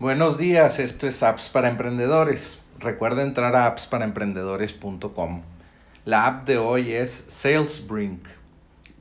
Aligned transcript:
Buenos 0.00 0.38
días, 0.38 0.78
esto 0.78 1.06
es 1.06 1.22
Apps 1.22 1.50
para 1.50 1.68
Emprendedores. 1.68 2.62
Recuerda 2.78 3.20
entrar 3.20 3.54
a 3.54 3.66
appsparaemprendedores.com. 3.66 5.42
La 6.06 6.26
app 6.26 6.46
de 6.46 6.56
hoy 6.56 6.94
es 6.94 7.26
SalesBrink. 7.28 8.26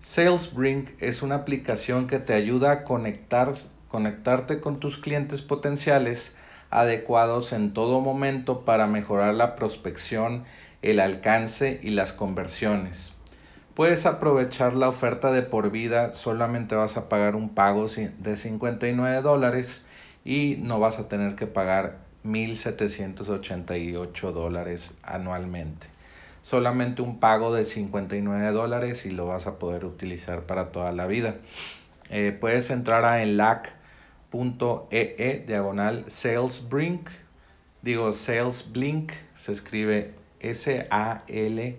SalesBrink 0.00 0.90
es 1.00 1.22
una 1.22 1.34
aplicación 1.34 2.06
que 2.06 2.20
te 2.20 2.32
ayuda 2.32 2.70
a 2.70 2.84
conectar, 2.84 3.52
conectarte 3.88 4.60
con 4.60 4.78
tus 4.78 4.96
clientes 4.96 5.42
potenciales 5.42 6.36
adecuados 6.70 7.52
en 7.52 7.74
todo 7.74 8.00
momento 8.00 8.64
para 8.64 8.86
mejorar 8.86 9.34
la 9.34 9.56
prospección, 9.56 10.44
el 10.82 11.00
alcance 11.00 11.80
y 11.82 11.90
las 11.90 12.12
conversiones. 12.12 13.14
Puedes 13.74 14.06
aprovechar 14.06 14.76
la 14.76 14.88
oferta 14.88 15.32
de 15.32 15.42
por 15.42 15.72
vida, 15.72 16.12
solamente 16.12 16.76
vas 16.76 16.96
a 16.96 17.08
pagar 17.08 17.34
un 17.34 17.48
pago 17.48 17.88
de 17.88 18.36
59 18.36 19.22
dólares 19.22 19.86
y 20.24 20.56
no 20.60 20.80
vas 20.80 20.98
a 20.98 21.08
tener 21.08 21.36
que 21.36 21.46
pagar 21.46 21.98
1.788 22.24 24.32
dólares 24.32 24.96
anualmente. 25.02 25.86
Solamente 26.42 27.00
un 27.02 27.20
pago 27.20 27.54
de 27.54 27.64
59 27.64 28.50
dólares 28.52 29.06
y 29.06 29.10
lo 29.10 29.26
vas 29.26 29.46
a 29.46 29.58
poder 29.58 29.84
utilizar 29.84 30.42
para 30.42 30.72
toda 30.72 30.90
la 30.92 31.06
vida. 31.06 31.36
Eh, 32.10 32.36
puedes 32.38 32.70
entrar 32.70 33.04
a 33.04 33.22
enlac.ee 33.22 33.70
e 34.90 35.44
diagonal 35.46 36.04
salesbrink. 36.08 37.08
Digo 37.82 38.12
salesblink, 38.12 39.12
se 39.36 39.52
escribe 39.52 40.14
S-A-L-E-S 40.40 41.78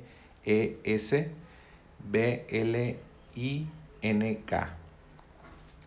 B-L-I-N-K. 2.12 2.95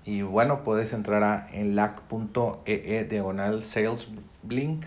Y 0.04 0.22
bueno, 0.22 0.64
puedes 0.64 0.92
entrar 0.92 1.22
a 1.22 1.48
enlac.ee 1.52 2.98
e 2.98 3.04
diagonal 3.04 3.62
sales 3.62 4.08
blink 4.42 4.86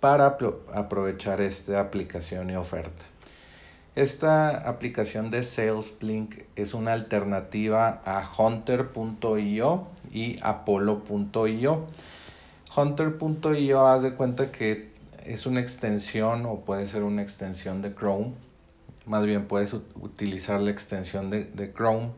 para 0.00 0.36
aprovechar 0.74 1.40
esta 1.40 1.80
aplicación 1.80 2.50
y 2.50 2.56
oferta. 2.56 3.06
Esta 3.96 4.68
aplicación 4.68 5.30
de 5.30 5.44
Sales 5.44 5.92
Blink 6.00 6.40
es 6.56 6.74
una 6.74 6.92
alternativa 6.92 8.02
a 8.04 8.28
Hunter.io 8.36 9.86
y 10.12 10.36
Apollo.io. 10.42 11.86
Hunter.io 12.76 13.86
haz 13.86 14.02
de 14.02 14.14
cuenta 14.14 14.50
que 14.50 14.90
es 15.24 15.46
una 15.46 15.60
extensión 15.60 16.44
o 16.44 16.56
puede 16.62 16.88
ser 16.88 17.04
una 17.04 17.22
extensión 17.22 17.82
de 17.82 17.94
Chrome. 17.94 18.32
Más 19.06 19.24
bien 19.24 19.46
puedes 19.46 19.72
utilizar 19.72 20.60
la 20.60 20.72
extensión 20.72 21.30
de, 21.30 21.44
de 21.44 21.72
Chrome 21.72 22.08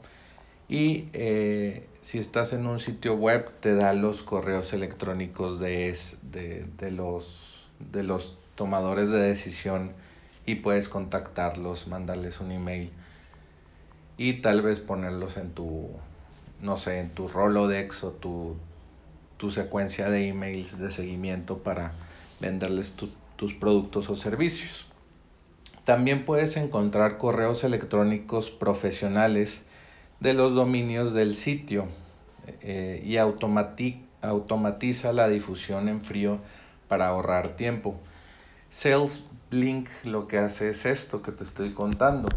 y 0.70 1.10
eh, 1.12 1.86
si 2.06 2.18
estás 2.18 2.52
en 2.52 2.68
un 2.68 2.78
sitio 2.78 3.14
web 3.16 3.50
te 3.58 3.74
da 3.74 3.92
los 3.92 4.22
correos 4.22 4.72
electrónicos 4.72 5.58
de, 5.58 5.92
de, 6.78 6.90
los, 6.92 7.68
de 7.80 8.04
los 8.04 8.38
tomadores 8.54 9.10
de 9.10 9.18
decisión 9.18 9.90
y 10.46 10.54
puedes 10.54 10.88
contactarlos, 10.88 11.88
mandarles 11.88 12.38
un 12.38 12.52
email 12.52 12.92
y 14.16 14.34
tal 14.34 14.62
vez 14.62 14.78
ponerlos 14.78 15.36
en 15.36 15.50
tu, 15.50 15.88
no 16.62 16.76
sé, 16.76 17.00
en 17.00 17.10
tu 17.10 17.26
Rolodex 17.26 18.04
o 18.04 18.12
tu, 18.12 18.54
tu 19.36 19.50
secuencia 19.50 20.08
de 20.08 20.28
emails 20.28 20.78
de 20.78 20.92
seguimiento 20.92 21.58
para 21.58 21.90
venderles 22.38 22.94
tus 23.34 23.54
productos 23.54 24.08
o 24.10 24.14
servicios. 24.14 24.86
También 25.82 26.24
puedes 26.24 26.56
encontrar 26.56 27.16
correos 27.16 27.64
electrónicos 27.64 28.52
profesionales 28.52 29.66
de 30.20 30.34
los 30.34 30.54
dominios 30.54 31.14
del 31.14 31.34
sitio 31.34 31.86
eh, 32.62 33.02
y 33.04 33.16
automatiza 33.18 35.12
la 35.12 35.28
difusión 35.28 35.88
en 35.88 36.00
frío 36.00 36.38
para 36.88 37.08
ahorrar 37.08 37.56
tiempo. 37.56 37.96
Sales 38.68 39.24
Blink 39.50 39.88
lo 40.04 40.26
que 40.26 40.38
hace 40.38 40.68
es 40.68 40.86
esto 40.86 41.22
que 41.22 41.32
te 41.32 41.44
estoy 41.44 41.70
contando. 41.70 42.28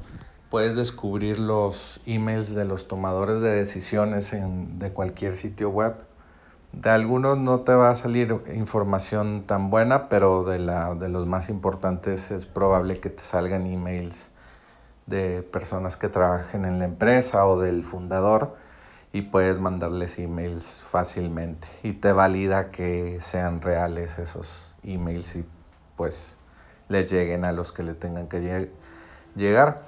Puedes 0.50 0.76
descubrir 0.76 1.40
los 1.40 2.00
emails 2.06 2.54
de 2.56 2.66
los 2.66 2.88
tomadores 2.88 3.42
de 3.42 3.52
decisiones 3.52 4.34
en, 4.34 4.80
de 4.80 4.92
cualquier 4.92 5.36
sitio 5.36 5.70
web. 5.70 5.96
De 6.72 6.90
algunos 6.90 7.38
no 7.38 7.62
te 7.62 7.72
va 7.74 7.90
a 7.92 7.96
salir 7.96 8.36
información 8.54 9.44
tan 9.48 9.70
buena, 9.70 10.10
pero 10.10 10.44
de, 10.44 10.60
la, 10.60 10.94
de 10.96 11.10
los 11.10 11.28
más 11.28 11.50
importantes 11.50 12.30
es 12.32 12.46
probable 12.46 13.00
que 13.00 13.10
te 13.10 13.24
salgan 13.24 13.66
emails 13.66 14.30
de 15.10 15.42
personas 15.42 15.98
que 15.98 16.10
trabajen 16.10 16.66
en 16.66 16.80
la 16.80 16.86
empresa 16.86 17.46
o 17.46 17.60
del 17.60 17.84
fundador 17.84 18.56
y 19.12 19.24
puedes 19.24 19.60
mandarles 19.60 20.20
emails 20.20 20.84
fácilmente 20.86 21.68
y 21.84 21.94
te 21.94 22.12
valida 22.12 22.70
que 22.70 23.20
sean 23.22 23.62
reales 23.62 24.20
esos 24.20 24.74
emails 24.84 25.36
y 25.36 25.46
pues 25.96 26.38
les 26.88 27.12
lleguen 27.12 27.46
a 27.46 27.52
los 27.52 27.72
que 27.72 27.84
le 27.84 27.94
tengan 27.94 28.28
que 28.28 28.68
llegar. 29.36 29.84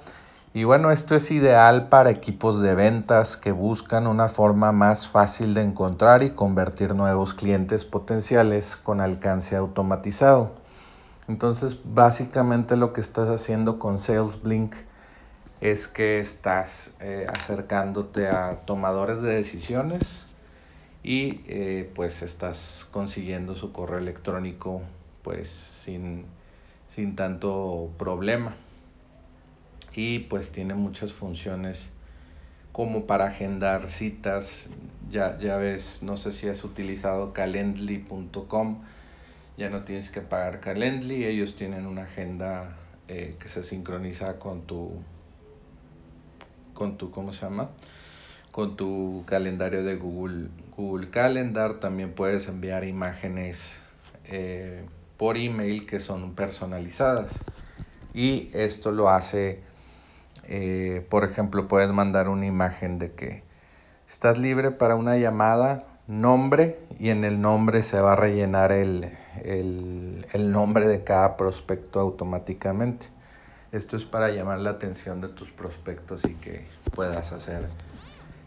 Y 0.54 0.64
bueno, 0.64 0.90
esto 0.90 1.14
es 1.14 1.30
ideal 1.30 1.88
para 1.88 2.10
equipos 2.10 2.60
de 2.60 2.74
ventas 2.74 3.38
que 3.38 3.52
buscan 3.52 4.06
una 4.06 4.28
forma 4.28 4.70
más 4.70 5.08
fácil 5.08 5.54
de 5.54 5.62
encontrar 5.62 6.22
y 6.22 6.30
convertir 6.30 6.94
nuevos 6.94 7.32
clientes 7.32 7.86
potenciales 7.86 8.76
con 8.76 9.00
alcance 9.00 9.56
automatizado. 9.56 10.52
Entonces, 11.26 11.78
básicamente 11.84 12.76
lo 12.76 12.92
que 12.92 13.00
estás 13.00 13.30
haciendo 13.30 13.78
con 13.78 13.98
SalesBlink 13.98 14.74
es 15.62 15.86
que 15.86 16.18
estás 16.18 16.92
eh, 16.98 17.24
acercándote 17.32 18.26
a 18.26 18.62
tomadores 18.66 19.22
de 19.22 19.32
decisiones 19.32 20.26
y 21.04 21.40
eh, 21.46 21.88
pues 21.94 22.22
estás 22.22 22.88
consiguiendo 22.90 23.54
su 23.54 23.70
correo 23.70 23.98
electrónico 23.98 24.82
pues 25.22 25.48
sin, 25.48 26.24
sin 26.88 27.14
tanto 27.14 27.90
problema. 27.96 28.56
Y 29.94 30.20
pues 30.20 30.50
tiene 30.50 30.74
muchas 30.74 31.12
funciones 31.12 31.90
como 32.72 33.06
para 33.06 33.26
agendar 33.26 33.86
citas. 33.86 34.70
Ya, 35.12 35.38
ya 35.38 35.58
ves 35.58 36.02
no 36.02 36.16
sé 36.16 36.32
si 36.32 36.48
has 36.48 36.64
utilizado 36.64 37.32
calendly.com 37.32 38.80
ya 39.58 39.68
no 39.68 39.84
tienes 39.84 40.10
que 40.10 40.22
pagar 40.22 40.60
calendly 40.60 41.26
ellos 41.26 41.54
tienen 41.54 41.86
una 41.86 42.04
agenda 42.04 42.78
eh, 43.08 43.36
que 43.38 43.48
se 43.48 43.62
sincroniza 43.62 44.38
con 44.38 44.62
tu 44.62 45.02
con 46.82 46.98
tu, 46.98 47.12
¿cómo 47.12 47.32
se 47.32 47.42
llama? 47.42 47.68
Con 48.50 48.76
tu 48.76 49.22
calendario 49.24 49.84
de 49.84 49.94
Google, 49.94 50.48
Google 50.76 51.10
Calendar. 51.10 51.74
También 51.74 52.12
puedes 52.12 52.48
enviar 52.48 52.82
imágenes 52.82 53.80
eh, 54.24 54.84
por 55.16 55.36
email 55.36 55.86
que 55.86 56.00
son 56.00 56.34
personalizadas. 56.34 57.44
Y 58.14 58.50
esto 58.52 58.90
lo 58.90 59.10
hace, 59.10 59.60
eh, 60.48 61.06
por 61.08 61.22
ejemplo, 61.22 61.68
puedes 61.68 61.90
mandar 61.92 62.28
una 62.28 62.46
imagen 62.46 62.98
de 62.98 63.12
que 63.12 63.44
estás 64.08 64.36
libre 64.36 64.72
para 64.72 64.96
una 64.96 65.16
llamada, 65.16 65.86
nombre, 66.08 66.80
y 66.98 67.10
en 67.10 67.22
el 67.22 67.40
nombre 67.40 67.84
se 67.84 68.00
va 68.00 68.14
a 68.14 68.16
rellenar 68.16 68.72
el, 68.72 69.16
el 69.44 70.50
nombre 70.50 70.88
de 70.88 71.04
cada 71.04 71.36
prospecto 71.36 72.00
automáticamente. 72.00 73.06
Esto 73.72 73.96
es 73.96 74.04
para 74.04 74.30
llamar 74.30 74.60
la 74.60 74.70
atención 74.70 75.20
de 75.22 75.28
tus 75.28 75.50
prospectos 75.50 76.24
y 76.26 76.34
que 76.34 76.66
puedas 76.94 77.32
hacer 77.32 77.66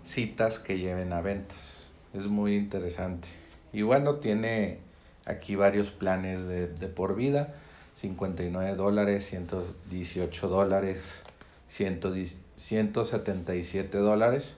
citas 0.04 0.60
que 0.60 0.78
lleven 0.78 1.12
a 1.14 1.22
ventas. 1.22 1.90
Es 2.14 2.28
muy 2.28 2.56
interesante. 2.56 3.28
Y 3.74 3.82
bueno, 3.82 4.18
tiene 4.18 4.82
aquí 5.26 5.56
varios 5.56 5.90
planes 5.90 6.46
de, 6.48 6.68
por 6.68 7.16
vida. 7.16 7.56
59 7.96 8.76
dólares, 8.76 9.26
118 9.26 10.48
dólares, 10.48 11.24
177 11.68 13.98
dólares 13.98 14.58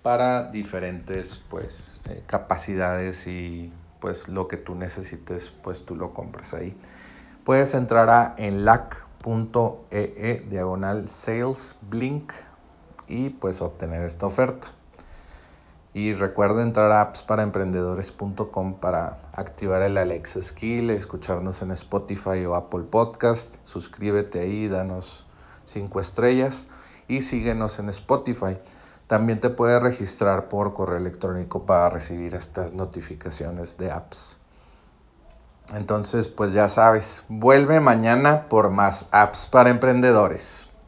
para 0.00 0.44
diferentes 0.44 1.42
pues 1.50 2.00
eh, 2.08 2.22
capacidades 2.26 3.26
y 3.26 3.70
pues 4.00 4.28
lo 4.28 4.48
que 4.48 4.56
tú 4.56 4.74
necesites 4.74 5.52
pues 5.62 5.84
tú 5.84 5.96
lo 5.96 6.14
compras 6.14 6.54
ahí. 6.54 6.74
Puedes 7.44 7.74
entrar 7.74 8.08
a 8.08 8.34
enlac 8.38 9.11
.ee 9.24 10.14
e 10.16 10.46
diagonal 10.48 11.08
sales 11.08 11.76
blink 11.82 12.32
y 13.08 13.30
pues 13.30 13.60
obtener 13.60 14.04
esta 14.04 14.26
oferta. 14.26 14.68
Y 15.94 16.14
recuerda 16.14 16.62
entrar 16.62 16.90
a 16.90 17.02
appsparaemprendedores.com 17.02 18.74
para 18.74 19.18
activar 19.34 19.82
el 19.82 19.98
Alexa 19.98 20.42
Skill, 20.42 20.90
escucharnos 20.90 21.60
en 21.60 21.70
Spotify 21.72 22.46
o 22.46 22.54
Apple 22.54 22.84
Podcast. 22.84 23.56
Suscríbete 23.64 24.40
ahí, 24.40 24.68
danos 24.68 25.26
5 25.66 26.00
estrellas 26.00 26.66
y 27.08 27.20
síguenos 27.20 27.78
en 27.78 27.90
Spotify. 27.90 28.56
También 29.06 29.40
te 29.40 29.50
puedes 29.50 29.82
registrar 29.82 30.48
por 30.48 30.72
correo 30.72 30.96
electrónico 30.96 31.66
para 31.66 31.90
recibir 31.90 32.34
estas 32.34 32.72
notificaciones 32.72 33.76
de 33.76 33.90
apps. 33.90 34.41
Entonces, 35.72 36.28
pues 36.28 36.52
ya 36.52 36.68
sabes, 36.68 37.22
vuelve 37.28 37.80
mañana 37.80 38.48
por 38.48 38.70
más 38.70 39.08
apps 39.12 39.46
para 39.46 39.70
emprendedores. 39.70 40.68